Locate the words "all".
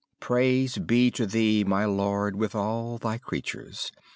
2.55-2.97